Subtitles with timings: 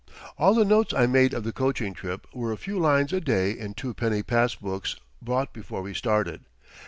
[0.39, 3.51] All the notes I made of the coaching trip were a few lines a day
[3.51, 6.41] in twopenny pass books bought before we started.